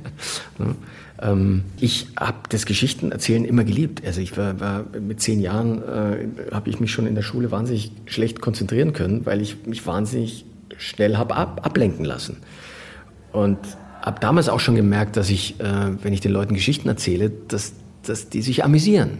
ne? 0.58 0.75
ähm, 1.22 1.63
ich 1.80 2.08
habe 2.20 2.38
das 2.50 2.65
Geschichtenerzählen 2.65 3.46
immer 3.46 3.63
geliebt. 3.63 4.03
Also 4.06 4.22
ich 4.22 4.38
war, 4.38 4.60
war 4.60 4.86
mit 5.00 5.22
zehn 5.22 5.39
Jahren 5.39 5.82
äh, 5.82 6.27
habe 6.53 6.70
ich 6.70 6.80
mich 6.80 6.92
schon 6.92 7.08
in 7.08 7.15
der 7.15 7.22
Schule 7.22 7.51
wahnsinnig 7.51 7.92
schlecht 8.06 8.42
konzentrieren 8.42 8.94
können, 8.94 9.25
weil 9.25 9.42
ich 9.42 9.65
mich 9.65 9.86
wahnsinnig 9.86 10.46
schnell 10.77 11.18
habe 11.18 11.36
ab, 11.36 11.62
ablenken 11.65 12.06
lassen. 12.06 12.38
Und 13.32 13.58
habe 14.01 14.20
damals 14.20 14.50
auch 14.50 14.60
schon 14.60 14.75
gemerkt, 14.75 15.15
dass 15.15 15.30
ich, 15.30 15.60
äh, 15.60 16.03
wenn 16.03 16.13
ich 16.13 16.20
den 16.20 16.32
Leuten 16.32 16.53
Geschichten 16.53 16.88
erzähle, 16.89 17.32
dass 17.48 17.74
dass 18.08 18.30
die 18.30 18.42
sich 18.42 18.63
amüsieren. 18.63 19.20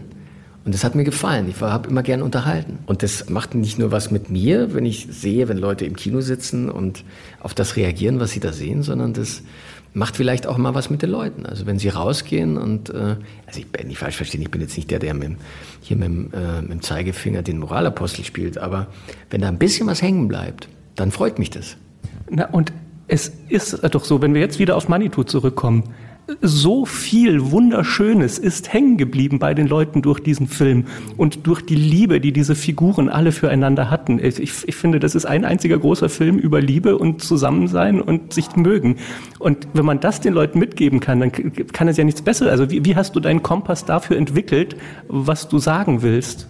Und 0.64 0.74
das 0.74 0.82
hat 0.82 0.94
mir 0.94 1.04
gefallen. 1.04 1.46
Ich 1.48 1.60
habe 1.60 1.90
immer 1.90 2.02
gern 2.02 2.22
unterhalten. 2.22 2.78
Und 2.86 3.02
das 3.02 3.28
macht 3.28 3.54
nicht 3.54 3.78
nur 3.78 3.92
was 3.92 4.10
mit 4.10 4.30
mir, 4.30 4.72
wenn 4.72 4.86
ich 4.86 5.08
sehe, 5.10 5.48
wenn 5.48 5.58
Leute 5.58 5.84
im 5.84 5.94
Kino 5.94 6.22
sitzen 6.22 6.70
und 6.70 7.04
auf 7.40 7.52
das 7.52 7.76
reagieren, 7.76 8.18
was 8.18 8.30
sie 8.30 8.40
da 8.40 8.52
sehen, 8.52 8.82
sondern 8.82 9.12
das 9.12 9.42
macht 9.94 10.16
vielleicht 10.16 10.46
auch 10.46 10.58
mal 10.58 10.74
was 10.74 10.90
mit 10.90 11.02
den 11.02 11.10
Leuten. 11.10 11.46
Also 11.46 11.66
wenn 11.66 11.78
sie 11.78 11.88
rausgehen 11.88 12.58
und, 12.58 12.90
äh, 12.90 13.16
also 13.46 13.60
ich 13.60 13.68
bin 13.68 13.86
nicht 13.86 13.98
falsch 13.98 14.16
verstehen, 14.16 14.42
ich 14.42 14.50
bin 14.50 14.60
jetzt 14.60 14.76
nicht 14.76 14.90
der, 14.90 14.98
der 14.98 15.14
mit, 15.14 15.36
hier 15.80 15.96
mit, 15.96 16.34
äh, 16.34 16.60
mit 16.60 16.70
dem 16.70 16.82
Zeigefinger 16.82 17.42
den 17.42 17.58
Moralapostel 17.58 18.24
spielt, 18.24 18.58
aber 18.58 18.88
wenn 19.30 19.40
da 19.40 19.48
ein 19.48 19.58
bisschen 19.58 19.86
was 19.86 20.02
hängen 20.02 20.28
bleibt, 20.28 20.68
dann 20.96 21.12
freut 21.12 21.38
mich 21.38 21.50
das. 21.50 21.76
Na, 22.28 22.46
und 22.46 22.72
es 23.06 23.32
ist 23.48 23.80
doch 23.90 24.04
so, 24.04 24.20
wenn 24.20 24.34
wir 24.34 24.40
jetzt 24.40 24.58
wieder 24.58 24.76
auf 24.76 24.88
Manitou 24.88 25.22
zurückkommen, 25.22 25.84
so 26.40 26.86
viel 26.86 27.50
Wunderschönes 27.50 28.38
ist 28.38 28.72
hängen 28.72 28.96
geblieben 28.96 29.38
bei 29.38 29.52
den 29.52 29.66
Leuten 29.66 30.00
durch 30.00 30.20
diesen 30.20 30.48
Film 30.48 30.86
und 31.16 31.46
durch 31.46 31.60
die 31.60 31.74
Liebe, 31.74 32.20
die 32.20 32.32
diese 32.32 32.54
Figuren 32.54 33.08
alle 33.08 33.30
füreinander 33.30 33.90
hatten. 33.90 34.18
Ich, 34.18 34.38
ich, 34.40 34.74
finde, 34.74 35.00
das 35.00 35.14
ist 35.14 35.26
ein 35.26 35.44
einziger 35.44 35.78
großer 35.78 36.08
Film 36.08 36.38
über 36.38 36.60
Liebe 36.60 36.96
und 36.96 37.22
Zusammensein 37.22 38.00
und 38.00 38.32
sich 38.32 38.56
mögen. 38.56 38.96
Und 39.38 39.68
wenn 39.74 39.84
man 39.84 40.00
das 40.00 40.20
den 40.20 40.32
Leuten 40.32 40.58
mitgeben 40.58 41.00
kann, 41.00 41.20
dann 41.20 41.32
kann 41.72 41.88
es 41.88 41.96
ja 41.98 42.04
nichts 42.04 42.22
Besseres. 42.22 42.50
Also 42.52 42.70
wie, 42.70 42.84
wie 42.84 42.96
hast 42.96 43.14
du 43.14 43.20
deinen 43.20 43.42
Kompass 43.42 43.84
dafür 43.84 44.16
entwickelt, 44.16 44.76
was 45.08 45.48
du 45.48 45.58
sagen 45.58 46.02
willst? 46.02 46.46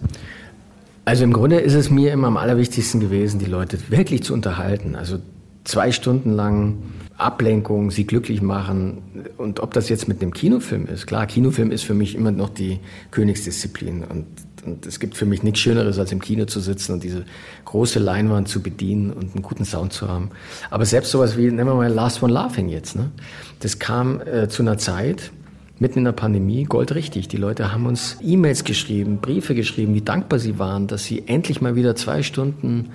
Also 1.03 1.23
im 1.23 1.33
Grunde 1.33 1.59
ist 1.59 1.73
es 1.73 1.89
mir 1.89 2.13
immer 2.13 2.27
am 2.27 2.37
allerwichtigsten 2.37 2.99
gewesen, 2.99 3.39
die 3.39 3.45
Leute 3.45 3.77
wirklich 3.89 4.23
zu 4.23 4.33
unterhalten. 4.33 4.95
Also 4.95 5.19
zwei 5.65 5.91
Stunden 5.91 6.31
lang 6.31 6.77
Ablenkung, 7.17 7.91
sie 7.91 8.05
glücklich 8.05 8.41
machen. 8.41 9.01
Und 9.37 9.59
ob 9.59 9.73
das 9.73 9.89
jetzt 9.89 10.07
mit 10.07 10.21
einem 10.21 10.33
Kinofilm 10.33 10.85
ist, 10.87 11.07
klar, 11.07 11.25
Kinofilm 11.27 11.71
ist 11.71 11.83
für 11.83 11.93
mich 11.93 12.15
immer 12.15 12.31
noch 12.31 12.49
die 12.49 12.79
Königsdisziplin. 13.11 14.03
Und, 14.03 14.25
und 14.65 14.85
es 14.85 14.99
gibt 14.99 15.15
für 15.15 15.25
mich 15.25 15.43
nichts 15.43 15.59
Schöneres, 15.59 15.97
als 15.97 16.11
im 16.11 16.21
Kino 16.21 16.45
zu 16.45 16.59
sitzen 16.59 16.93
und 16.93 17.03
diese 17.03 17.25
große 17.63 17.99
Leinwand 17.99 18.47
zu 18.47 18.61
bedienen 18.61 19.11
und 19.11 19.33
einen 19.33 19.43
guten 19.43 19.65
Sound 19.65 19.93
zu 19.93 20.09
haben. 20.09 20.29
Aber 20.69 20.85
selbst 20.85 21.11
sowas 21.11 21.37
wie, 21.37 21.43
nehmen 21.43 21.67
wir 21.67 21.75
mal 21.75 21.91
Last 21.91 22.21
One 22.21 22.33
Laughing 22.33 22.69
jetzt, 22.69 22.95
ne? 22.95 23.11
das 23.59 23.79
kam 23.79 24.19
äh, 24.21 24.49
zu 24.49 24.63
einer 24.63 24.77
Zeit, 24.77 25.31
mitten 25.79 25.99
in 25.99 26.05
der 26.05 26.13
Pandemie, 26.13 26.63
goldrichtig. 26.63 27.27
Die 27.27 27.37
Leute 27.37 27.71
haben 27.73 27.85
uns 27.85 28.17
E-Mails 28.21 28.63
geschrieben, 28.63 29.17
Briefe 29.17 29.55
geschrieben, 29.55 29.93
wie 29.93 30.01
dankbar 30.01 30.39
sie 30.39 30.57
waren, 30.57 30.87
dass 30.87 31.03
sie 31.03 31.27
endlich 31.27 31.61
mal 31.61 31.75
wieder 31.75 31.95
zwei 31.95 32.23
Stunden 32.23 32.91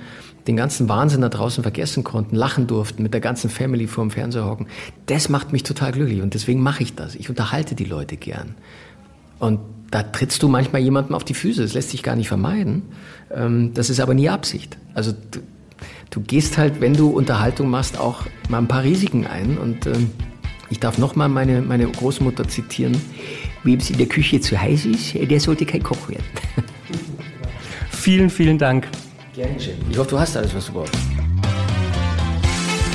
den 0.46 0.56
ganzen 0.56 0.88
Wahnsinn 0.88 1.20
da 1.20 1.28
draußen 1.28 1.62
vergessen 1.62 2.04
konnten, 2.04 2.36
lachen 2.36 2.66
durften, 2.66 3.02
mit 3.02 3.12
der 3.12 3.20
ganzen 3.20 3.50
Family 3.50 3.86
vor 3.86 4.04
dem 4.04 4.10
Fernseher 4.10 4.46
hocken. 4.46 4.66
Das 5.06 5.28
macht 5.28 5.52
mich 5.52 5.62
total 5.62 5.92
glücklich 5.92 6.22
und 6.22 6.34
deswegen 6.34 6.62
mache 6.62 6.82
ich 6.82 6.94
das. 6.94 7.14
Ich 7.14 7.28
unterhalte 7.28 7.74
die 7.74 7.84
Leute 7.84 8.16
gern. 8.16 8.54
Und 9.38 9.60
da 9.90 10.02
trittst 10.02 10.42
du 10.42 10.48
manchmal 10.48 10.82
jemandem 10.82 11.14
auf 11.14 11.24
die 11.24 11.34
Füße. 11.34 11.62
Das 11.62 11.74
lässt 11.74 11.90
sich 11.90 12.02
gar 12.02 12.16
nicht 12.16 12.28
vermeiden. 12.28 12.82
Ähm, 13.32 13.72
das 13.74 13.90
ist 13.90 14.00
aber 14.00 14.14
nie 14.14 14.28
Absicht. 14.28 14.78
Also 14.94 15.12
du, 15.12 15.40
du 16.10 16.20
gehst 16.20 16.58
halt, 16.58 16.80
wenn 16.80 16.94
du 16.94 17.08
Unterhaltung 17.08 17.68
machst, 17.68 17.98
auch 17.98 18.24
mal 18.48 18.58
ein 18.58 18.68
paar 18.68 18.84
Risiken 18.84 19.26
ein. 19.26 19.58
Und 19.58 19.86
ähm, 19.86 20.10
ich 20.68 20.78
darf 20.78 20.98
nochmal 20.98 21.28
meine, 21.28 21.62
meine 21.62 21.86
Großmutter 21.86 22.46
zitieren. 22.46 22.96
Wem 23.64 23.78
es 23.78 23.90
in 23.90 23.98
der 23.98 24.06
Küche 24.06 24.40
zu 24.40 24.60
heiß 24.60 24.86
ist, 24.86 25.14
der 25.14 25.40
sollte 25.40 25.66
kein 25.66 25.82
Koch 25.82 26.08
werden. 26.08 26.24
vielen, 27.90 28.30
vielen 28.30 28.58
Dank. 28.58 28.86
Gern 29.34 29.54
geschehen. 29.54 29.78
Ich 29.90 29.96
hoffe, 29.98 30.10
du 30.10 30.18
hast 30.18 30.36
alles, 30.36 30.54
was 30.54 30.66
du 30.66 30.72
brauchst. 30.72 30.94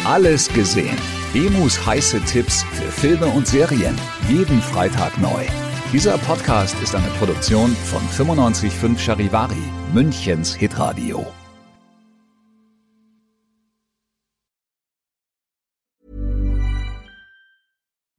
Alles 0.05 0.49
gesehen. 0.49 0.97
Emus 1.33 1.83
heiße 1.85 2.21
Tipps 2.21 2.63
für 2.63 2.91
Filme 2.91 3.27
und 3.27 3.47
Serien. 3.47 3.97
Jeden 4.29 4.61
Freitag 4.61 5.17
neu. 5.17 5.45
Dieser 5.91 6.17
Podcast 6.19 6.75
ist 6.83 6.93
eine 6.95 7.07
Produktion 7.19 7.75
von 7.75 8.01
955 8.27 9.03
Charivari, 9.03 9.63
Münchens 9.93 10.53
Hitradio. 10.53 11.25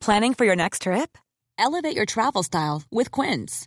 Planning 0.00 0.34
for 0.34 0.44
your 0.44 0.56
next 0.56 0.82
trip? 0.82 1.18
Elevate 1.58 1.96
your 1.96 2.06
travel 2.06 2.42
style 2.42 2.82
with 2.90 3.10
Quince. 3.10 3.66